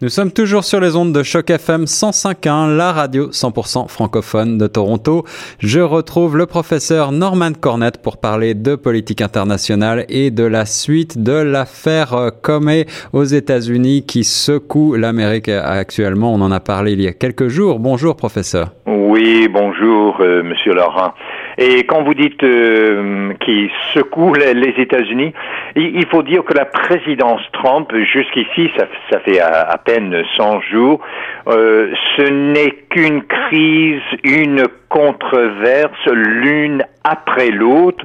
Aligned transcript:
Nous 0.00 0.10
sommes 0.10 0.30
toujours 0.30 0.62
sur 0.62 0.78
les 0.78 0.94
ondes 0.94 1.12
de 1.12 1.24
Choc 1.24 1.50
FM 1.50 1.82
105.1, 1.82 2.76
la 2.76 2.92
radio 2.92 3.30
100% 3.30 3.88
francophone 3.88 4.56
de 4.56 4.68
Toronto. 4.68 5.24
Je 5.58 5.80
retrouve 5.80 6.36
le 6.36 6.46
professeur 6.46 7.10
Norman 7.10 7.50
Cornett 7.60 8.00
pour 8.00 8.18
parler 8.18 8.54
de 8.54 8.76
politique 8.76 9.20
internationale 9.20 10.04
et 10.08 10.30
de 10.30 10.44
la 10.44 10.66
suite 10.66 11.20
de 11.20 11.32
l'affaire 11.32 12.30
Comey 12.42 12.86
aux 13.12 13.24
États-Unis 13.24 14.06
qui 14.06 14.22
secoue 14.22 14.94
l'Amérique 14.94 15.48
actuellement. 15.48 16.32
On 16.32 16.42
en 16.42 16.52
a 16.52 16.60
parlé 16.60 16.92
il 16.92 17.02
y 17.02 17.08
a 17.08 17.12
quelques 17.12 17.48
jours. 17.48 17.80
Bonjour 17.80 18.14
professeur. 18.14 18.70
Oui, 18.86 19.48
bonjour 19.48 20.18
euh, 20.20 20.44
monsieur 20.44 20.74
Laurent. 20.74 21.12
Et 21.60 21.84
quand 21.84 22.04
vous 22.04 22.14
dites 22.14 22.42
euh, 22.44 23.34
qui 23.40 23.68
secoue 23.92 24.32
les, 24.34 24.74
États-Unis, 24.78 25.32
il, 25.74 26.06
faut 26.06 26.22
dire 26.22 26.44
que 26.44 26.54
la 26.54 26.64
présidence 26.64 27.40
Trump, 27.52 27.92
jusqu'ici, 28.12 28.70
ça, 28.76 29.18
fait 29.20 29.40
à, 29.40 29.76
peine 29.84 30.22
100 30.36 30.60
jours, 30.60 31.00
euh, 31.48 31.92
ce 32.16 32.22
n'est 32.22 32.70
qu'une 32.90 33.22
crise, 33.24 34.00
une 34.22 34.62
controverse 34.88 36.06
l'une 36.06 36.84
après 37.04 37.50
l'autre 37.50 38.04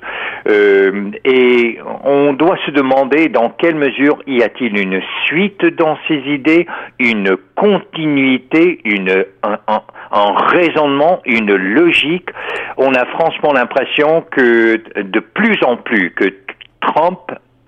euh, 0.50 1.12
et 1.24 1.78
on 2.04 2.34
doit 2.34 2.58
se 2.66 2.72
demander 2.72 3.30
dans 3.30 3.50
quelle 3.50 3.76
mesure 3.76 4.20
y 4.28 4.44
a-t-il 4.44 4.78
une 4.78 5.02
suite 5.26 5.66
dans 5.66 5.98
ces 6.08 6.18
idées, 6.26 6.66
une 7.00 7.38
continuité, 7.56 8.80
une, 8.84 9.26
un, 9.44 9.58
un, 9.68 9.82
raisonnement, 10.14 11.22
une 11.26 11.56
logique. 11.56 12.30
On 12.78 12.94
a 12.94 13.06
franchement 13.06 13.54
l'impression 13.54 14.24
que 14.32 14.82
de 15.02 15.20
plus 15.20 15.58
en 15.64 15.78
plus 15.78 16.12
que 16.12 16.26
Trump 16.82 17.20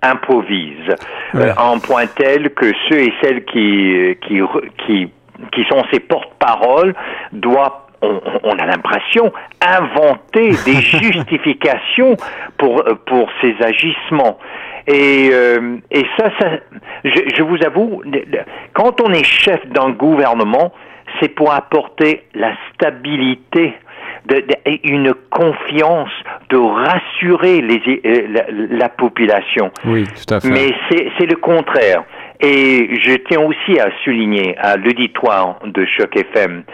improvise 0.02 0.94
euh, 1.34 1.52
en 1.56 1.78
point 1.78 2.06
tel 2.06 2.50
que 2.50 2.72
ceux 2.88 3.00
et 3.00 3.12
celles 3.22 3.44
qui, 3.44 4.16
qui, 4.26 4.40
qui, 4.86 5.10
qui 5.52 5.64
sont 5.68 5.82
ses 5.92 6.00
porte-paroles 6.00 6.94
doivent 7.32 7.86
on, 8.02 8.58
a 8.58 8.66
l'impression, 8.66 9.32
inventer 9.60 10.50
des 10.64 10.80
justifications 10.80 12.16
pour, 12.58 12.80
euh, 12.80 12.94
pour 13.06 13.28
ces 13.40 13.54
agissements. 13.60 14.38
Et, 14.86 15.30
euh, 15.32 15.78
et 15.90 16.04
ça, 16.16 16.30
ça 16.38 16.50
je, 17.04 17.20
je, 17.34 17.42
vous 17.42 17.56
avoue, 17.64 18.02
quand 18.74 19.00
on 19.00 19.12
est 19.12 19.24
chef 19.24 19.66
d'un 19.68 19.90
gouvernement, 19.90 20.72
c'est 21.20 21.28
pour 21.28 21.52
apporter 21.52 22.24
la 22.34 22.52
stabilité, 22.74 23.74
de, 24.26 24.44
une 24.84 25.14
confiance, 25.30 26.10
de 26.50 26.56
rassurer 26.56 27.60
les, 27.60 28.00
euh, 28.04 28.26
la, 28.28 28.76
la, 28.76 28.88
population. 28.88 29.70
Oui, 29.84 30.04
tout 30.04 30.34
à 30.34 30.40
fait. 30.40 30.48
Mais 30.48 30.74
c'est 30.90 31.26
le 31.26 31.36
contraire. 31.36 32.04
Et 32.40 32.88
je 33.02 33.16
tiens 33.28 33.40
aussi 33.40 33.78
à 33.80 33.88
souligner 34.04 34.56
à 34.58 34.76
l'auditoire 34.76 35.58
de 35.64 35.86
Choc 35.86 36.16
FM, 36.16 36.64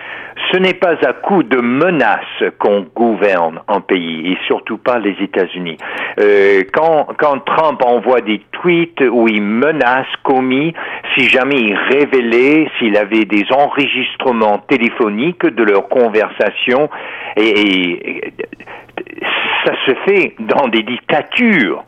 ce 0.51 0.59
n'est 0.59 0.75
pas 0.75 0.97
à 1.07 1.13
coup 1.13 1.43
de 1.43 1.61
menaces 1.61 2.45
qu'on 2.59 2.87
gouverne 2.95 3.61
un 3.69 3.81
pays, 3.81 4.33
et 4.33 4.39
surtout 4.47 4.79
pas 4.79 4.99
les 4.99 5.17
États-Unis. 5.21 5.77
Euh, 6.21 6.63
quand, 6.73 7.09
quand 7.19 7.39
Trump 7.41 7.83
envoie 7.85 8.21
des 8.21 8.41
tweets 8.53 9.01
où 9.01 9.29
il 9.29 9.43
menace 9.43 10.07
commis, 10.25 10.75
si 11.17 11.29
jamais 11.29 11.57
il 11.57 11.75
révélait 11.75 12.69
s'il 12.79 12.97
avait 12.97 13.25
des 13.25 13.45
enregistrements 13.51 14.59
téléphoniques 14.69 15.47
de 15.47 15.63
leurs 15.63 15.89
conversations, 15.89 16.91
et 17.37 18.21
ça 19.65 19.73
se 19.87 19.95
fait 20.07 20.35
dans 20.41 20.69
des 20.69 20.83
dictatures. 20.83 21.85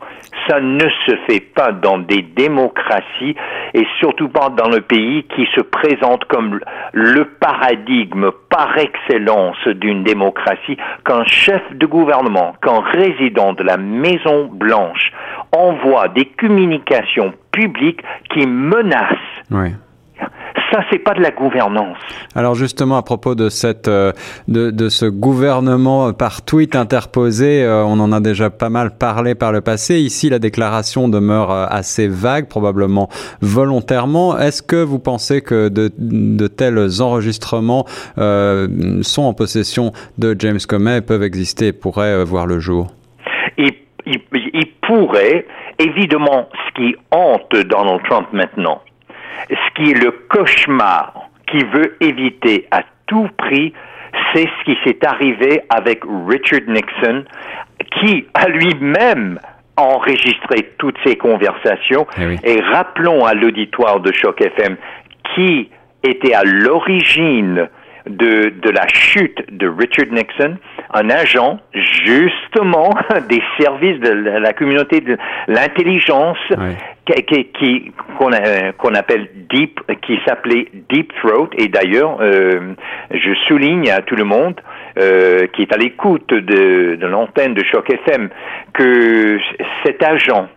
Ça 0.47 0.59
ne 0.59 0.87
se 1.05 1.15
fait 1.27 1.39
pas 1.39 1.71
dans 1.71 1.97
des 1.97 2.21
démocraties 2.21 3.35
et 3.73 3.85
surtout 3.99 4.29
pas 4.29 4.49
dans 4.49 4.69
le 4.69 4.81
pays 4.81 5.23
qui 5.35 5.47
se 5.55 5.61
présente 5.61 6.25
comme 6.25 6.59
le 6.93 7.25
paradigme 7.25 8.31
par 8.49 8.77
excellence 8.77 9.67
d'une 9.67 10.03
démocratie 10.03 10.77
qu'un 11.05 11.23
chef 11.25 11.61
de 11.71 11.85
gouvernement, 11.85 12.55
qu'un 12.61 12.81
résident 12.81 13.53
de 13.53 13.63
la 13.63 13.77
Maison 13.77 14.49
Blanche 14.51 15.11
envoie 15.51 16.09
des 16.09 16.25
communications 16.25 17.33
publiques 17.51 18.01
qui 18.29 18.45
menacent 18.45 19.15
ça, 20.71 20.79
c'est 20.91 20.99
pas 20.99 21.13
de 21.13 21.21
la 21.21 21.31
gouvernance. 21.31 21.97
Alors 22.33 22.55
justement, 22.55 22.97
à 22.97 23.03
propos 23.03 23.35
de 23.35 23.49
cette, 23.49 23.87
euh, 23.87 24.11
de, 24.47 24.71
de 24.71 24.89
ce 24.89 25.05
gouvernement 25.05 26.11
par 26.13 26.41
tweet 26.41 26.75
interposé, 26.75 27.63
euh, 27.63 27.83
on 27.83 27.99
en 27.99 28.11
a 28.11 28.19
déjà 28.19 28.49
pas 28.49 28.69
mal 28.69 28.97
parlé 28.97 29.35
par 29.35 29.51
le 29.51 29.61
passé. 29.61 29.99
Ici, 29.99 30.29
la 30.29 30.39
déclaration 30.39 31.07
demeure 31.07 31.51
euh, 31.51 31.65
assez 31.69 32.07
vague, 32.07 32.47
probablement 32.47 33.09
volontairement. 33.41 34.37
Est-ce 34.37 34.61
que 34.63 34.77
vous 34.83 34.99
pensez 34.99 35.41
que 35.41 35.69
de, 35.69 35.91
de 35.97 36.47
tels 36.47 37.01
enregistrements 37.01 37.85
euh, 38.17 39.01
sont 39.01 39.23
en 39.23 39.33
possession 39.33 39.91
de 40.17 40.35
James 40.39 40.59
Comey, 40.67 41.01
peuvent 41.01 41.23
exister, 41.23 41.73
pourraient 41.73 42.23
voir 42.23 42.47
le 42.47 42.59
jour? 42.59 42.87
Il, 43.57 43.71
il, 44.05 44.19
il 44.33 44.67
pourrait, 44.81 45.45
évidemment, 45.79 46.49
ce 46.51 46.81
qui 46.81 46.95
hante 47.11 47.55
Donald 47.67 48.01
Trump 48.09 48.27
maintenant, 48.33 48.81
ce 49.49 49.73
qui 49.75 49.91
est 49.91 50.03
le 50.03 50.11
cauchemar 50.29 51.29
qu'il 51.47 51.65
veut 51.67 51.95
éviter 52.01 52.67
à 52.71 52.81
tout 53.07 53.29
prix, 53.37 53.73
c'est 54.33 54.47
ce 54.47 54.63
qui 54.65 54.77
s'est 54.83 55.05
arrivé 55.05 55.61
avec 55.69 56.03
Richard 56.27 56.67
Nixon, 56.67 57.25
qui 57.99 58.25
a 58.33 58.47
lui-même 58.47 59.39
enregistré 59.77 60.71
toutes 60.77 60.97
ces 61.05 61.17
conversations. 61.17 62.07
Eh 62.17 62.37
Et 62.43 62.61
rappelons 62.61 63.25
à 63.25 63.33
l'auditoire 63.33 63.99
de 63.99 64.11
Choc 64.13 64.41
FM 64.41 64.77
qui 65.35 65.69
était 66.03 66.33
à 66.33 66.43
l'origine 66.43 67.67
de, 68.07 68.53
de 68.61 68.69
la 68.69 68.87
chute 68.87 69.43
de 69.51 69.67
Richard 69.67 70.07
Nixon, 70.11 70.57
un 70.93 71.09
agent 71.09 71.59
justement 71.73 72.91
des 73.29 73.41
services 73.59 73.99
de 73.99 74.11
la 74.11 74.53
communauté 74.53 75.01
de 75.01 75.17
l'intelligence 75.47 76.37
qui 77.05 77.91
qu'on 78.17 78.31
qu'on 78.77 78.95
appelle 78.95 79.29
Deep, 79.49 79.79
qui 80.01 80.19
s'appelait 80.25 80.67
Deep 80.89 81.13
Throat. 81.21 81.49
Et 81.57 81.67
d'ailleurs, 81.67 82.17
euh, 82.21 82.73
je 83.11 83.33
souligne 83.47 83.89
à 83.89 84.01
tout 84.01 84.15
le 84.15 84.23
monde 84.23 84.59
euh, 84.97 85.47
qui 85.53 85.61
est 85.61 85.73
à 85.73 85.77
l'écoute 85.77 86.33
de, 86.33 86.95
de 86.95 87.07
l'antenne 87.07 87.53
de 87.53 87.63
Choc 87.63 87.89
FM 87.89 88.29
que 88.73 89.39
cet 89.83 90.03
agent 90.03 90.47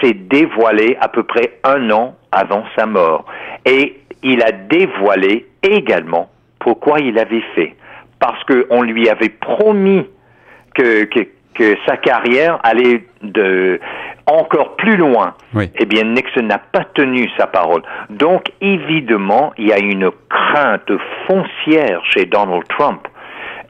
s'est 0.00 0.14
dévoilé 0.14 0.96
à 1.00 1.08
peu 1.08 1.24
près 1.24 1.58
un 1.64 1.90
an 1.90 2.16
avant 2.30 2.64
sa 2.76 2.86
mort. 2.86 3.24
Et 3.64 3.98
il 4.22 4.42
a 4.42 4.52
dévoilé 4.52 5.46
également 5.62 6.30
pourquoi 6.58 7.00
il 7.00 7.18
avait 7.18 7.44
fait. 7.54 7.74
Parce 8.18 8.42
qu'on 8.44 8.82
lui 8.82 9.08
avait 9.08 9.30
promis 9.30 10.06
que, 10.74 11.04
que, 11.04 11.20
que, 11.54 11.76
sa 11.86 11.96
carrière 11.96 12.60
allait 12.62 13.04
de 13.22 13.80
encore 14.26 14.76
plus 14.76 14.96
loin. 14.96 15.34
Eh 15.76 15.84
bien, 15.84 16.04
Nixon 16.04 16.42
n'a 16.42 16.58
pas 16.58 16.84
tenu 16.94 17.28
sa 17.36 17.46
parole. 17.46 17.82
Donc, 18.10 18.52
évidemment, 18.60 19.52
il 19.58 19.68
y 19.68 19.72
a 19.72 19.78
une 19.78 20.10
crainte 20.28 20.90
foncière 21.26 22.02
chez 22.06 22.26
Donald 22.26 22.64
Trump. 22.68 23.06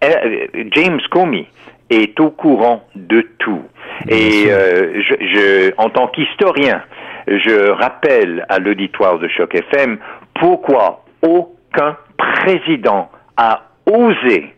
Euh, 0.05 0.47
James 0.73 1.01
Comey 1.11 1.47
est 1.91 2.19
au 2.21 2.31
courant 2.31 2.85
de 2.95 3.27
tout. 3.39 3.63
Et 4.09 4.47
euh, 4.49 5.01
je, 5.03 5.15
je, 5.21 5.73
en 5.77 5.91
tant 5.91 6.09
qu'historien, 6.09 6.83
je 7.27 7.71
rappelle 7.71 8.45
à 8.49 8.59
l'auditoire 8.59 9.19
de 9.19 9.29
Choc 9.29 9.55
FM 9.55 9.99
pourquoi 10.35 11.05
aucun 11.23 11.97
président 12.17 13.11
a 13.37 13.63
osé 13.87 14.55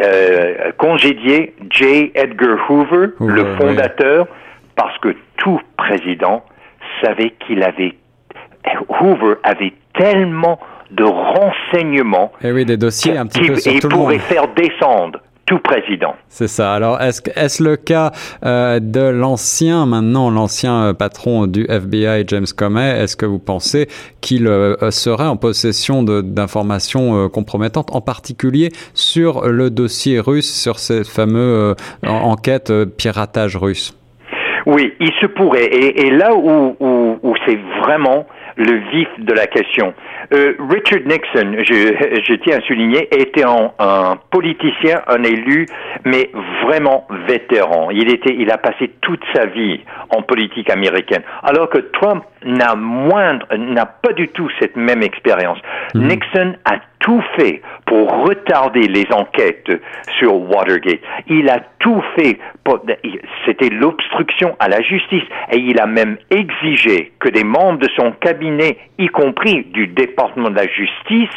euh, 0.00 0.72
congédier 0.76 1.54
J. 1.70 2.10
Edgar 2.14 2.58
Hoover, 2.68 3.08
le 3.20 3.56
fondateur, 3.56 4.26
parce 4.74 4.96
que 4.98 5.14
tout 5.36 5.60
président 5.76 6.44
savait 7.02 7.34
qu'il 7.46 7.62
avait 7.62 7.94
Hoover 8.88 9.34
avait 9.44 9.72
tellement 9.94 10.58
de 10.90 11.04
renseignements 11.04 12.32
et 12.40 12.48
eh 12.48 12.52
oui, 12.52 12.64
des 12.64 12.76
dossiers 12.76 13.16
un 13.16 13.26
petit 13.26 13.46
peu 13.46 13.56
sur 13.56 13.78
tout 13.80 13.88
pourrait 13.88 14.18
faire 14.18 14.48
descendre 14.48 15.20
tout 15.48 15.58
président. 15.58 16.14
C'est 16.28 16.46
ça. 16.46 16.74
Alors, 16.74 17.00
est-ce 17.00 17.22
est 17.22 17.60
le 17.62 17.76
cas 17.76 18.12
euh, 18.44 18.80
de 18.80 19.00
l'ancien, 19.00 19.86
maintenant 19.86 20.30
l'ancien 20.30 20.82
euh, 20.82 20.92
patron 20.92 21.46
du 21.46 21.64
FBI, 21.68 22.24
James 22.26 22.46
Comey 22.54 23.00
Est-ce 23.00 23.16
que 23.16 23.24
vous 23.24 23.38
pensez 23.38 23.88
qu'il 24.20 24.46
euh, 24.46 24.90
serait 24.90 25.26
en 25.26 25.36
possession 25.36 26.02
d'informations 26.02 27.30
compromettantes, 27.30 27.94
en 27.94 28.02
particulier 28.02 28.68
sur 28.92 29.48
le 29.48 29.70
dossier 29.70 30.20
russe, 30.20 30.52
sur 30.52 30.78
cette 30.78 31.08
fameuse 31.08 31.74
enquête 32.06 32.72
piratage 32.96 33.56
russe? 33.56 33.96
Oui, 34.66 34.92
il 35.00 35.12
se 35.20 35.26
pourrait. 35.26 35.64
Et, 35.64 36.06
et 36.06 36.10
là 36.10 36.34
où, 36.34 36.76
où, 36.78 37.18
où 37.22 37.34
c'est 37.46 37.58
vraiment 37.80 38.26
le 38.58 38.90
vif 38.90 39.08
de 39.18 39.32
la 39.32 39.46
question. 39.46 39.94
Euh, 40.34 40.54
Richard 40.58 41.00
Nixon, 41.06 41.56
je, 41.64 42.22
je, 42.26 42.34
tiens 42.34 42.58
à 42.58 42.60
souligner, 42.62 43.08
était 43.16 43.44
un, 43.44 43.70
un, 43.78 44.18
politicien, 44.30 45.00
un 45.06 45.22
élu, 45.22 45.66
mais 46.04 46.30
vraiment 46.64 47.06
vétéran. 47.28 47.90
Il 47.90 48.12
était, 48.12 48.34
il 48.36 48.50
a 48.50 48.58
passé 48.58 48.90
toute 49.00 49.22
sa 49.32 49.46
vie 49.46 49.80
en 50.10 50.22
politique 50.22 50.70
américaine. 50.70 51.22
Alors 51.42 51.70
que 51.70 51.78
Trump 51.78 52.24
n'a 52.44 52.74
moindre, 52.74 53.46
n'a 53.56 53.86
pas 53.86 54.12
du 54.12 54.28
tout 54.28 54.48
cette 54.58 54.76
même 54.76 55.02
expérience. 55.02 55.58
Mhm. 55.94 56.08
Nixon 56.08 56.54
a 56.64 56.78
tout 57.00 57.22
fait 57.36 57.62
pour 57.86 58.26
retarder 58.26 58.86
les 58.88 59.06
enquêtes 59.12 59.70
sur 60.18 60.34
Watergate. 60.34 61.00
Il 61.28 61.48
a 61.48 61.60
tout 61.78 62.02
fait 62.16 62.38
pour, 62.64 62.80
c'était 63.46 63.70
l'obstruction 63.70 64.56
à 64.58 64.68
la 64.68 64.82
justice 64.82 65.22
et 65.50 65.58
il 65.58 65.80
a 65.80 65.86
même 65.86 66.16
exigé 66.30 67.12
que 67.20 67.28
des 67.28 67.44
membres 67.44 67.78
de 67.78 67.88
son 67.96 68.12
cabinet, 68.12 68.78
y 68.98 69.06
compris 69.08 69.64
du 69.64 69.86
département 69.86 70.50
de 70.50 70.56
la 70.56 70.66
justice, 70.66 71.36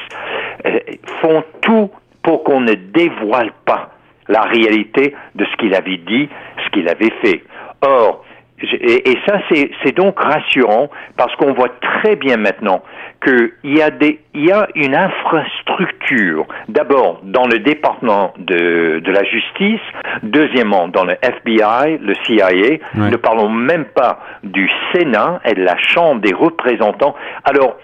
euh, 0.66 0.80
font 1.22 1.44
tout 1.62 1.90
pour 2.24 2.44
qu'on 2.44 2.62
ne 2.62 2.74
dévoile 2.74 3.52
pas 3.66 3.92
la 4.28 4.42
réalité 4.42 5.16
de 5.36 5.46
ce 5.46 5.56
qu'il 5.58 5.74
avait 5.76 5.98
dit, 5.98 6.30
ce 6.66 6.70
qu'il 6.72 6.88
avait 6.88 7.14
fait. 7.24 7.44
Or, 7.82 8.24
et, 8.64 9.18
ça, 9.28 9.40
c'est 9.84 9.96
donc 9.96 10.20
rassurant 10.20 10.90
parce 11.18 11.36
qu'on 11.36 11.54
voit 11.54 11.70
très 11.82 12.16
bien 12.16 12.38
maintenant 12.38 12.84
qu'il 13.24 13.52
y, 13.64 13.82
a 13.82 13.92
des, 13.92 14.20
il 14.34 14.46
y 14.46 14.52
a 14.52 14.68
une 14.76 14.96
infrastructure, 14.96 16.48
d'abord 16.70 17.22
dans 17.24 17.46
le 17.48 17.60
département 17.60 18.34
de, 18.38 19.00
de, 19.00 19.12
la 19.12 19.24
justice, 19.24 19.82
deuxièmement 20.24 20.88
dans 20.88 21.06
le 21.06 21.16
FBI, 21.22 22.00
le 22.02 22.16
CIA, 22.26 22.80
ne 22.96 23.16
parlons 23.16 23.50
même 23.50 23.86
pas 23.86 24.20
du 24.44 24.70
Sénat 24.94 25.40
et 25.46 25.54
de 25.54 25.64
la 25.64 25.78
Chambre 25.78 26.22
des 26.22 26.34
représentants. 26.34 27.16
Alors, 27.44 27.78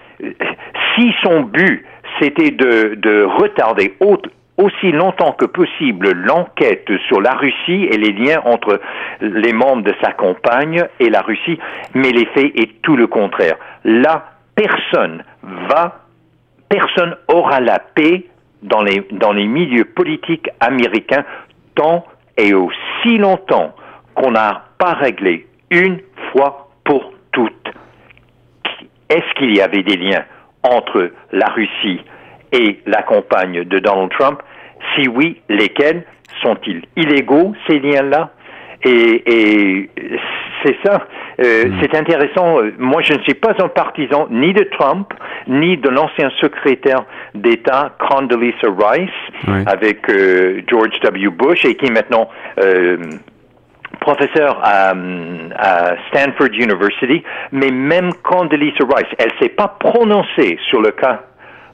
si 0.96 1.12
son 1.22 1.42
but 1.42 1.84
c'était 2.20 2.50
de, 2.50 2.96
de 2.96 3.22
retarder 3.22 3.94
aussi 4.58 4.92
longtemps 4.92 5.32
que 5.32 5.46
possible 5.46 6.12
l'enquête 6.12 6.90
sur 7.06 7.20
la 7.20 7.32
Russie 7.32 7.88
et 7.90 7.96
les 7.96 8.12
liens 8.12 8.40
entre 8.44 8.80
les 9.20 9.52
membres 9.52 9.82
de 9.82 9.94
sa 10.02 10.12
compagne 10.12 10.84
et 11.00 11.08
la 11.08 11.22
Russie, 11.22 11.58
mais 11.94 12.10
l'effet 12.10 12.52
est 12.56 12.82
tout 12.82 12.96
le 12.96 13.06
contraire. 13.06 13.56
Là, 13.84 14.32
personne 14.54 15.24
va, 15.68 16.04
personne 16.68 17.16
aura 17.28 17.60
la 17.60 17.78
paix 17.78 18.26
dans 18.62 18.82
les, 18.82 19.06
dans 19.12 19.32
les 19.32 19.46
milieux 19.46 19.84
politiques 19.84 20.48
américains 20.60 21.24
tant 21.74 22.04
et 22.36 22.52
aussi 22.52 23.18
longtemps 23.18 23.74
qu'on 24.14 24.32
n'a 24.32 24.64
pas 24.78 24.94
réglé 24.94 25.46
une 25.70 26.00
fois 26.32 26.68
pour 26.84 27.12
toutes 27.32 27.68
est-ce 29.08 29.34
qu'il 29.38 29.56
y 29.56 29.60
avait 29.60 29.82
des 29.82 29.96
liens 29.96 30.24
entre 30.62 31.10
la 31.32 31.46
Russie 31.46 32.00
et 32.52 32.80
la 32.86 33.02
compagne 33.02 33.64
de 33.64 33.78
Donald 33.78 34.10
Trump? 34.10 34.42
Si 34.94 35.08
oui, 35.08 35.40
lesquels 35.48 36.04
sont-ils 36.42 36.82
illégaux, 36.96 37.54
ces 37.66 37.78
liens-là? 37.78 38.30
Et, 38.84 39.90
c'est 40.64 40.76
ça, 40.84 41.06
euh, 41.40 41.66
hmm. 41.66 41.72
c'est 41.80 41.96
intéressant. 41.96 42.58
Moi, 42.78 43.02
je 43.02 43.14
ne 43.14 43.22
suis 43.22 43.34
pas 43.34 43.54
un 43.58 43.68
partisan 43.68 44.26
ni 44.30 44.52
de 44.52 44.64
Trump, 44.64 45.12
ni 45.46 45.76
de 45.76 45.88
l'ancien 45.88 46.30
secrétaire 46.40 47.04
d'État 47.34 47.92
Condoleezza 47.98 48.68
Rice, 48.76 49.10
avec 49.66 50.08
euh, 50.10 50.62
George 50.68 50.98
W. 51.02 51.28
Bush, 51.30 51.64
et 51.64 51.74
qui 51.76 51.86
est 51.86 51.92
maintenant 51.92 52.28
euh, 52.60 52.98
professeur 54.00 54.60
à, 54.62 54.94
Stanford 56.08 56.52
University. 56.52 57.22
Mais 57.52 57.70
même 57.70 58.12
Condoleezza 58.22 58.84
Rice, 58.96 59.14
elle 59.18 59.32
s'est 59.40 59.50
pas 59.50 59.76
prononcée 59.78 60.58
sur 60.68 60.80
le 60.80 60.90
cas 60.90 61.22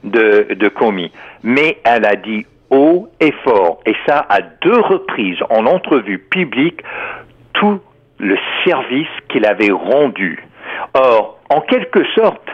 de, 0.03 0.53
de 0.53 0.67
Comey, 0.69 1.11
mais 1.43 1.79
elle 1.83 2.05
a 2.05 2.15
dit 2.15 2.45
haut 2.69 3.09
et 3.19 3.31
fort, 3.43 3.79
et 3.85 3.95
ça 4.05 4.25
à 4.29 4.41
deux 4.41 4.79
reprises 4.79 5.37
en 5.49 5.65
entrevue 5.65 6.19
publique, 6.19 6.81
tout 7.53 7.79
le 8.17 8.37
service 8.65 9.07
qu'il 9.29 9.45
avait 9.45 9.71
rendu. 9.71 10.43
Or, 10.93 11.39
en 11.49 11.61
quelque 11.61 12.03
sorte, 12.15 12.49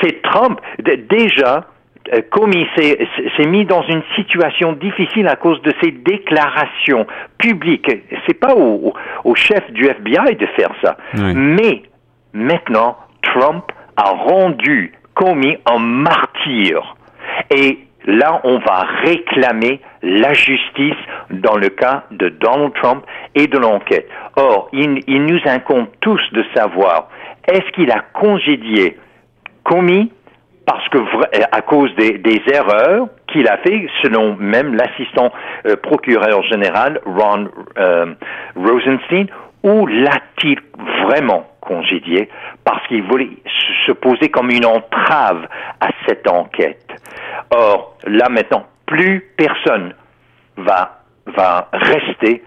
c'est 0.00 0.22
Trump, 0.22 0.60
déjà, 1.08 1.66
euh, 2.12 2.22
Comey 2.30 2.66
s'est 2.76 3.46
mis 3.46 3.64
dans 3.64 3.82
une 3.82 4.02
situation 4.16 4.72
difficile 4.72 5.28
à 5.28 5.36
cause 5.36 5.60
de 5.62 5.72
ses 5.82 5.90
déclarations 5.90 7.06
publiques. 7.38 7.90
C'est 8.26 8.38
pas 8.38 8.54
au, 8.54 8.94
chef 9.34 9.70
du 9.72 9.86
FBI 9.86 10.36
de 10.36 10.46
faire 10.46 10.72
ça. 10.82 10.96
Mais 11.14 11.82
maintenant, 12.32 12.96
Trump 13.22 13.64
a 13.96 14.10
rendu 14.10 14.92
Comey 15.14 15.60
un 15.66 15.78
martyr. 15.78 16.96
Et 17.50 17.78
là, 18.06 18.40
on 18.44 18.58
va 18.58 18.86
réclamer 19.04 19.80
la 20.02 20.32
justice 20.32 20.96
dans 21.30 21.56
le 21.56 21.68
cas 21.68 22.04
de 22.10 22.28
Donald 22.28 22.72
Trump 22.74 23.04
et 23.34 23.46
de 23.46 23.58
l'enquête. 23.58 24.08
Or, 24.36 24.68
il, 24.72 25.24
nous 25.24 25.40
incombe 25.46 25.86
tous 26.00 26.20
de 26.32 26.44
savoir, 26.54 27.08
est-ce 27.46 27.70
qu'il 27.72 27.90
a 27.90 28.00
congédié 28.12 28.98
Comey 29.64 30.08
parce 30.66 30.88
que 30.88 30.98
à 31.50 31.62
cause 31.62 31.90
des, 31.96 32.42
erreurs 32.52 33.08
qu'il 33.26 33.48
a 33.48 33.56
fait, 33.58 33.88
selon 34.02 34.36
même 34.36 34.74
l'assistant 34.74 35.32
euh, 35.66 35.74
procureur 35.76 36.44
général 36.44 37.00
Ron 37.04 37.48
euh, 37.78 38.14
Rosenstein, 38.54 39.26
ou 39.64 39.86
l'a-t-il 39.86 40.58
vraiment 41.06 41.49
congédié 41.60 42.28
parce 42.64 42.86
qu'il 42.88 43.02
voulait 43.02 43.30
se 43.86 43.92
poser 43.92 44.28
comme 44.28 44.50
une 44.50 44.66
entrave 44.66 45.46
à 45.80 45.88
cette 46.06 46.28
enquête 46.28 46.90
Or, 47.50 47.96
là 48.06 48.28
maintenant, 48.28 48.66
plus 48.86 49.24
personne 49.36 49.94
va, 50.56 51.02
va 51.26 51.68
rester, 51.72 52.42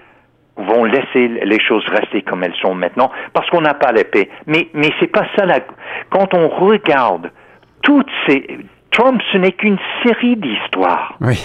vont 0.55 0.85
laisser 0.85 1.27
les 1.27 1.59
choses 1.59 1.85
rester 1.89 2.21
comme 2.21 2.43
elles 2.43 2.55
sont 2.61 2.73
maintenant, 2.73 3.11
parce 3.33 3.49
qu'on 3.49 3.61
n'a 3.61 3.73
pas 3.73 3.91
l'épée. 3.91 4.29
Mais, 4.45 4.69
mais 4.73 4.89
c'est 4.99 5.07
pas 5.07 5.25
ça 5.35 5.45
la, 5.45 5.59
quand 6.09 6.33
on 6.33 6.47
regarde 6.47 7.31
toutes 7.81 8.09
ces, 8.27 8.59
Trump, 8.91 9.21
ce 9.31 9.37
n'est 9.37 9.51
qu'une 9.51 9.79
série 10.03 10.37
d'histoires. 10.37 11.17
Oui. 11.19 11.37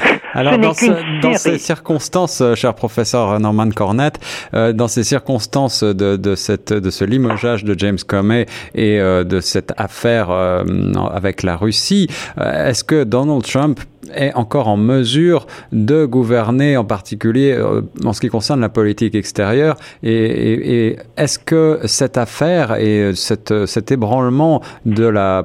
Alors, 0.34 0.58
dans, 0.58 0.74
ces 0.74 1.58
circonstances, 1.58 2.40
euh, 2.40 2.54
cher 2.54 2.74
professeur 2.74 3.40
Norman 3.40 3.70
Cornett, 3.70 4.18
euh, 4.54 4.72
dans 4.72 4.88
ces 4.88 5.02
circonstances 5.04 5.82
de, 5.82 6.16
de, 6.16 6.34
cette, 6.34 6.72
de 6.72 6.90
ce 6.90 7.04
limogeage 7.04 7.64
de 7.64 7.78
James 7.78 7.98
Comey 8.06 8.46
et 8.74 9.00
euh, 9.00 9.24
de 9.24 9.40
cette 9.40 9.72
affaire 9.76 10.30
avec 10.30 11.42
la 11.42 11.56
Russie, 11.56 12.08
est-ce 12.38 12.84
que 12.84 13.04
Donald 13.04 13.42
Trump 13.44 13.80
est 14.14 14.34
encore 14.34 14.68
en 14.68 14.76
mesure 14.76 15.46
de 15.72 16.04
gouverner, 16.04 16.76
en 16.76 16.84
particulier 16.84 17.52
euh, 17.52 17.82
en 18.04 18.12
ce 18.12 18.20
qui 18.20 18.28
concerne 18.28 18.60
la 18.60 18.68
politique 18.68 19.14
extérieure. 19.14 19.76
Et, 20.02 20.96
est-ce 21.16 21.38
que 21.38 21.80
cette 21.84 22.18
affaire 22.18 22.76
et 22.76 23.14
cette, 23.14 23.66
cet 23.66 23.90
ébranlement 23.90 24.62
de 24.84 25.06
la, 25.06 25.44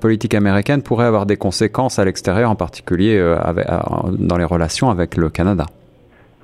politique 0.00 0.34
américaine 0.34 0.82
pourrait 0.82 1.06
avoir 1.06 1.26
des 1.26 1.36
conséquences 1.36 1.98
à 1.98 2.04
l'extérieur, 2.04 2.50
en 2.50 2.56
particulier 2.56 3.16
euh, 3.18 3.36
dans 4.18 4.36
les 4.36 4.44
relations 4.44 4.90
avec 4.90 5.16
le 5.16 5.28
Canada? 5.28 5.66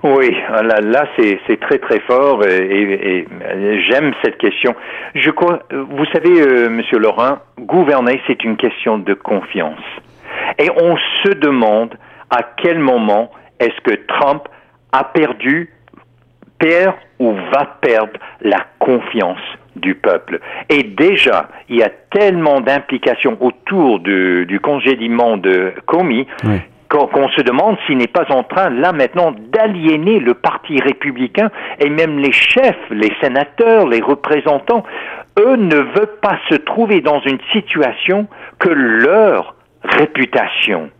Oui, 0.04 0.30
là, 0.62 1.06
c'est 1.16 1.60
très 1.60 1.78
très 1.78 1.98
fort 2.00 2.44
et, 2.44 3.26
j'aime 3.88 4.12
cette 4.22 4.38
question. 4.38 4.76
Je 5.14 5.30
vous 5.30 6.04
savez, 6.12 6.40
euh, 6.40 6.70
Monsieur 6.70 6.98
Laurent, 6.98 7.38
gouverner 7.58 8.20
c'est 8.28 8.44
une 8.44 8.56
question 8.56 8.98
de 8.98 9.14
confiance. 9.14 9.80
Et 10.58 10.70
on 10.70 10.96
se 11.22 11.34
demande 11.34 11.94
à 12.30 12.42
quel 12.42 12.78
moment 12.78 13.30
est-ce 13.60 13.80
que 13.82 13.94
Trump 14.06 14.42
a 14.92 15.04
perdu, 15.04 15.72
perd 16.58 16.94
ou 17.18 17.32
va 17.52 17.76
perdre 17.80 18.18
la 18.40 18.64
confiance 18.78 19.40
du 19.76 19.94
peuple. 19.94 20.40
Et 20.68 20.82
déjà, 20.82 21.48
il 21.68 21.76
y 21.76 21.82
a 21.82 21.90
tellement 22.10 22.60
d'implications 22.60 23.36
autour 23.40 24.00
du 24.00 24.60
congédiement 24.60 25.36
de 25.36 25.72
Comey 25.86 26.26
qu'on 26.88 27.28
se 27.28 27.42
demande 27.42 27.76
s'il 27.86 27.98
n'est 27.98 28.06
pas 28.06 28.24
en 28.30 28.42
train, 28.42 28.70
là 28.70 28.92
maintenant, 28.92 29.32
d'aliéner 29.32 30.20
le 30.20 30.34
Parti 30.34 30.80
républicain 30.80 31.50
et 31.78 31.90
même 31.90 32.18
les 32.18 32.32
chefs, 32.32 32.76
les 32.90 33.12
sénateurs, 33.20 33.86
les 33.86 34.00
représentants. 34.00 34.84
Eux 35.38 35.56
ne 35.56 35.76
veulent 35.76 36.18
pas 36.22 36.38
se 36.48 36.54
trouver 36.54 37.00
dans 37.00 37.20
une 37.20 37.38
situation 37.52 38.26
que 38.58 38.70
leur 38.70 39.54
réputation. 39.82 40.90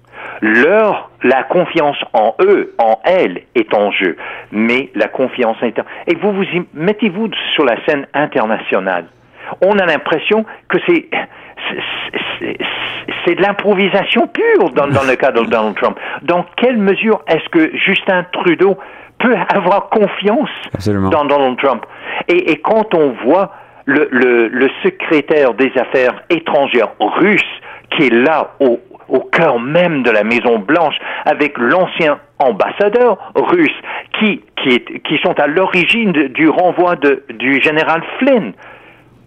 Leur, 0.41 1.11
la 1.23 1.43
confiance 1.43 1.97
en 2.13 2.35
eux, 2.41 2.75
en 2.79 3.01
elles, 3.05 3.43
est 3.55 3.75
en 3.75 3.91
jeu. 3.91 4.17
Mais 4.53 4.91
la 4.95 5.09
confiance 5.09 5.57
interne. 5.63 5.87
Et 6.07 6.15
vous 6.15 6.33
vous 6.33 6.45
mettez-vous 6.75 7.31
sur 7.55 7.65
la 7.65 7.85
scène 7.85 8.07
internationale. 8.15 9.07
On 9.63 9.79
a 9.79 9.87
l'impression 9.87 10.45
que 10.69 10.79
c'est 10.87 11.09
c'est 13.27 13.35
de 13.35 13.43
l'improvisation 13.43 14.27
pure 14.29 14.71
dans, 14.71 14.87
le 14.87 15.17
cas 15.17 15.33
de 15.33 15.43
Donald 15.43 15.77
Trump. 15.77 15.99
Dans 16.23 16.47
quelle 16.57 16.79
mesure 16.79 17.23
est-ce 17.27 17.49
que 17.49 17.77
Justin 17.77 18.25
Trudeau 18.33 18.79
peut 19.19 19.37
avoir 19.49 19.89
confiance 19.89 20.51
dans 20.87 21.25
Donald 21.25 21.59
Trump? 21.59 21.85
Et, 22.29 22.53
et, 22.53 22.61
quand 22.61 22.95
on 22.95 23.13
voit 23.25 23.53
le, 23.89 24.07
le, 24.13 24.49
le 24.49 24.69
secrétaire 24.83 25.55
des 25.55 25.73
affaires 25.77 26.23
étrangères 26.29 26.93
russe 27.01 27.41
qui 27.91 28.07
est 28.07 28.13
là 28.13 28.55
au, 28.61 28.79
au 29.09 29.21
cœur 29.21 29.59
même 29.59 30.03
de 30.03 30.11
la 30.11 30.25
Maison 30.25 30.59
Blanche 30.59 30.97
avec 31.25 31.57
l'ancien 31.57 32.19
ambassadeur 32.39 33.33
russe 33.35 33.75
qui, 34.19 34.43
qui, 34.63 34.75
est, 34.75 35.01
qui 35.01 35.19
sont 35.23 35.33
à 35.41 35.47
l'origine 35.47 36.13
du 36.13 36.51
renvoi 36.51 36.97
de, 36.97 37.25
du 37.31 37.63
général 37.63 38.03
Flynn. 38.19 38.53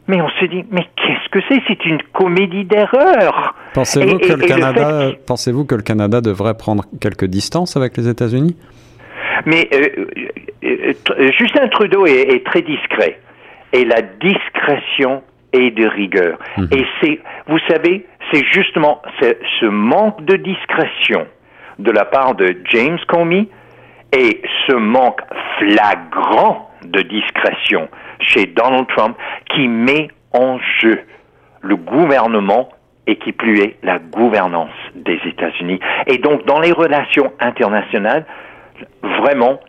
Mais 0.08 0.22
on 0.22 0.30
se 0.30 0.46
dit, 0.46 0.63
mais 0.70 0.86
qu'est-ce 0.96 1.30
que 1.32 1.39
c'est? 1.50 1.62
C'est 1.68 1.84
une 1.86 2.01
comédie 2.13 2.65
d'erreur. 2.65 3.56
Pensez-vous 3.74 4.20
que, 4.20 4.34
le 4.34 4.46
Canada, 4.46 5.12
que 5.68 5.75
le 5.75 5.82
Canada 5.82 6.22
devrait 6.22 6.56
prendre 6.56 6.84
quelques 7.00 7.25
distances 7.25 7.77
avec 7.77 7.98
les 7.98 8.08
États-Unis? 8.08 8.56
Mais 9.46 9.68
euh, 9.74 10.06
euh, 10.63 10.94
euh, 11.18 11.32
Justin 11.38 11.68
Trudeau 11.70 12.06
est, 12.06 12.46
très 12.46 12.62
discret. 12.62 13.20
Et 13.74 13.86
la 13.86 14.01
discrétion 14.01 15.24
est 15.54 15.72
de 15.72 15.86
rigueur. 15.86 16.38
Mhm. 16.58 16.68
Et 16.72 16.86
c'est, 17.01 17.20
vous 17.48 17.60
savez, 17.70 18.06
c'est 18.32 18.44
justement 18.51 19.01
ce 19.22 19.66
manque 19.66 20.24
de 20.25 20.36
discrétion 20.38 21.28
de 21.80 21.92
la 21.92 22.06
part 22.06 22.36
de 22.36 22.58
James 22.66 23.00
Comey 23.08 23.48
et 24.13 24.42
ce 24.68 24.74
manque 24.74 25.22
flagrant 25.58 26.70
de 26.84 27.01
discrétion 27.01 27.88
chez 28.20 28.46
Donald 28.46 28.88
Trump 28.96 29.18
qui 29.50 29.68
met 29.68 30.10
en 30.34 30.60
jeu 30.82 31.01
le 31.62 31.75
gouvernement 31.75 32.70
et 33.08 33.16
qui 33.18 33.32
plus 33.32 33.60
est 33.60 33.78
la 33.84 34.00
gouvernance 34.00 34.74
des 34.96 35.20
États-Unis. 35.25 35.80
Et 36.08 36.18
donc 36.18 36.46
dans 36.46 36.60
les 36.60 36.72
relations 36.72 37.32
internationales, 37.40 38.25
vraiment, 39.01 39.60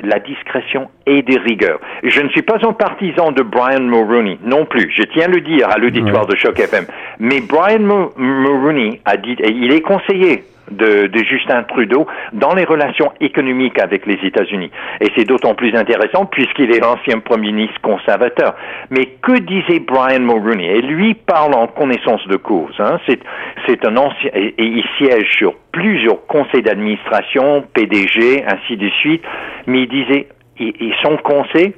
la 0.00 0.18
discrétion 0.18 0.88
et 1.06 1.22
des 1.22 1.38
rigueurs. 1.38 1.80
Je 2.02 2.20
ne 2.20 2.28
suis 2.28 2.42
pas 2.42 2.58
un 2.66 2.72
partisan 2.72 3.32
de 3.32 3.42
Brian 3.42 3.80
Mulroney 3.80 4.38
non 4.44 4.64
plus. 4.64 4.92
Je 4.96 5.02
tiens 5.02 5.24
à 5.24 5.28
le 5.28 5.40
dire 5.40 5.68
à 5.68 5.78
l'auditoire 5.78 6.26
de 6.26 6.36
Choc 6.36 6.58
FM. 6.58 6.86
Mais 7.18 7.40
Brian 7.40 8.10
Mulroney 8.16 9.00
a 9.04 9.16
dit, 9.16 9.36
et 9.40 9.50
il 9.50 9.72
est 9.72 9.80
conseiller 9.80 10.44
de, 10.70 11.10
Justin 11.24 11.62
Trudeau 11.64 12.06
dans 12.32 12.54
les 12.54 12.64
relations 12.64 13.12
économiques 13.20 13.78
avec 13.80 14.06
les 14.06 14.18
États-Unis. 14.22 14.70
Et 15.00 15.08
c'est 15.16 15.24
d'autant 15.24 15.54
plus 15.54 15.74
intéressant 15.74 16.26
puisqu'il 16.26 16.70
est 16.74 16.80
l'ancien 16.80 17.18
premier 17.20 17.52
ministre 17.52 17.80
conservateur. 17.82 18.54
Mais 18.90 19.06
que 19.22 19.38
disait 19.38 19.80
Brian 19.80 20.20
Mulroney? 20.20 20.78
Et 20.78 20.82
lui 20.82 21.14
parle 21.14 21.54
en 21.54 21.66
connaissance 21.66 22.26
de 22.28 22.36
cause. 22.36 22.74
Hein. 22.78 22.98
C'est 23.66 23.86
un 23.86 23.96
ancien 23.96 24.30
et, 24.34 24.54
il 24.58 24.84
siège 24.98 25.30
sur 25.36 25.54
plusieurs 25.72 26.26
conseils 26.26 26.62
d'administration, 26.62 27.64
PDG, 27.74 28.44
ainsi 28.46 28.76
de 28.76 28.88
suite. 29.00 29.22
Mais 29.66 29.82
il 29.82 29.88
disait 29.88 30.28
et, 30.60 30.92
son 31.02 31.16
conseil 31.18 31.74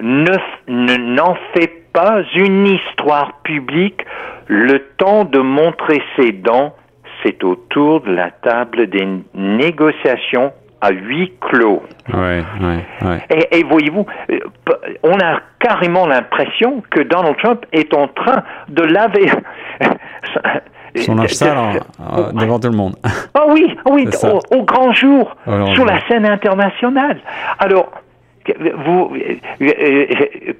ne 0.00 1.14
n'en 1.14 1.36
fait 1.54 1.84
pas 1.92 2.22
une 2.34 2.66
histoire 2.66 3.40
publique 3.42 4.04
le 4.46 4.78
temps 4.96 5.24
de 5.24 5.38
montrer 5.38 6.02
ses 6.16 6.32
dents 6.32 6.74
c'est 7.22 7.42
autour 7.44 8.00
de 8.02 8.12
la 8.12 8.30
table 8.30 8.88
des 8.88 9.06
négociations 9.34 10.52
à 10.80 10.90
huis 10.92 11.32
clos. 11.40 11.82
Ouais, 12.12 12.42
ouais, 12.60 12.84
ouais. 13.02 13.48
Et, 13.50 13.64
voyez-vous, 13.64 14.06
euh, 14.30 14.38
on 15.02 15.18
a 15.18 15.40
carrément 15.58 16.06
l'impression 16.06 16.82
que 16.90 17.00
Donald 17.00 17.36
Trump 17.38 17.66
est 17.72 17.92
en 17.94 18.06
train 18.08 18.44
de 18.68 18.82
laver 18.82 19.26
son 20.96 21.16
linge 21.16 21.32
sale 21.32 21.80
devant 22.34 22.60
tout 22.60 22.70
le 22.70 22.76
monde. 22.76 22.94
Ah 23.34 23.44
oui, 23.48 23.76
oui, 23.88 24.08
au, 24.50 24.62
grand 24.64 24.92
jour, 24.92 25.36
sur 25.74 25.84
la 25.84 26.00
scène 26.08 26.26
internationale. 26.26 27.18
Alors, 27.58 27.92
vous, 28.84 29.12
euh, 29.14 29.36
euh, 29.62 30.06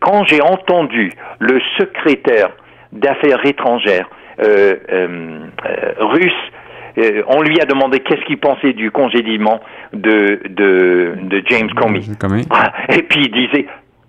quand 0.00 0.24
j'ai 0.24 0.40
entendu 0.40 1.12
le 1.40 1.60
secrétaire 1.76 2.50
d'affaires 2.92 3.44
étrangères 3.44 4.08
euh, 4.40 4.76
euh, 4.92 5.40
euh, 5.66 5.92
russe 5.98 6.32
on 7.28 7.42
lui 7.42 7.60
a 7.60 7.64
demandé 7.64 8.00
qu'est-ce 8.00 8.24
qu'il 8.24 8.38
pensait 8.38 8.72
du 8.72 8.90
congédiement 8.90 9.60
de, 9.92 10.40
de, 10.48 11.14
de 11.22 11.42
James 11.48 11.70
Comey. 11.74 12.00
Ah, 12.50 12.72
et 12.88 13.02
puis 13.02 13.26
il 13.26 13.30
disait, 13.30 13.66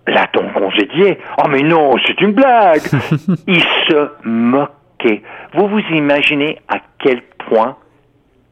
l'a-t-on 0.08 0.50
congédié? 0.50 1.20
Oh 1.38 1.48
mais 1.50 1.62
non, 1.62 1.96
c'est 2.06 2.20
une 2.22 2.32
blague 2.32 2.82
Il 3.48 3.62
se 3.62 4.10
moquait. 4.24 5.22
Vous 5.54 5.68
vous 5.68 5.84
imaginez 5.92 6.58
à 6.68 6.78
quel 7.00 7.22
point 7.48 7.78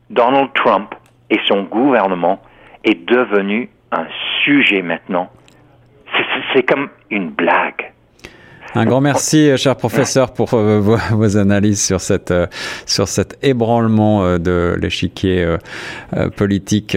Donald 0.10 0.50
Trump 0.53 0.93
et 1.29 1.39
son 1.46 1.63
gouvernement 1.63 2.39
est 2.84 3.05
devenu 3.10 3.69
un 3.91 4.05
sujet 4.43 4.81
maintenant? 4.81 5.29
C'est 6.53 6.63
comme 6.63 6.89
une 7.10 7.29
blague. 7.29 7.91
Un 8.77 8.86
grand 8.86 9.01
merci, 9.01 9.57
cher 9.57 9.75
professeur, 9.75 10.31
pour 10.31 10.53
euh, 10.53 10.79
vos, 11.12 11.38
analyses 11.38 11.84
sur 11.84 12.00
cette 12.00 12.29
euh, 12.29 12.46
sur 12.86 13.07
cet 13.07 13.43
ébranlement 13.43 14.24
euh, 14.24 14.38
de 14.38 14.75
l'échiquier 14.79 15.57
politique 16.36 16.96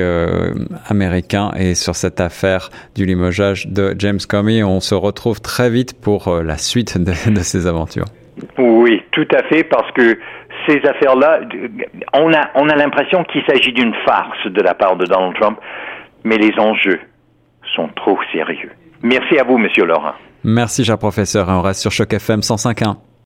américain 0.89 1.53
et 1.59 1.75
sur 1.75 1.95
cette 1.95 2.21
affaire 2.21 2.69
du 2.95 3.07
limogeage 3.07 3.67
de 3.67 3.95
James 3.99 4.19
Comey. 4.29 4.63
On 4.63 4.81
se 4.81 4.95
retrouve 4.95 5.41
très 5.41 5.71
vite 5.71 5.99
pour 5.99 6.43
la 6.43 6.59
suite 6.59 6.99
de, 6.99 7.13
de 7.35 7.41
ces 7.41 7.67
aventures. 7.67 8.07
Oui, 8.59 9.03
tout 9.13 9.29
à 9.35 9.43
fait, 9.45 9.65
parce 9.65 9.91
que 9.93 10.19
ces 10.69 10.81
affaires-là, 10.87 11.41
on 12.13 12.33
a 12.35 12.51
on 12.57 12.69
a 12.69 12.77
l'impression 12.77 13.25
qu'il 13.25 13.43
s'agit 13.49 13.73
d'une 13.73 13.95
farce 14.05 14.47
de 14.47 14.61
la 14.61 14.75
part 14.75 14.97
de 14.97 15.07
Donald 15.07 15.35
Trump, 15.41 15.59
mais 16.25 16.37
les 16.37 16.53
enjeux 16.59 17.01
sont 17.75 17.89
trop 17.97 18.19
sérieux. 18.33 18.73
Merci 19.03 19.39
à 19.39 19.45
vous, 19.45 19.57
Monsieur 19.57 19.87
Laurent. 19.87 20.15
Merci, 20.45 20.85
cher 20.85 20.99
professeur. 20.99 21.49
On 21.49 21.63
reste 21.63 21.81
sur 21.81 21.93
Choc 21.93 22.13
FM 22.13 22.41
105.1. 22.41 23.10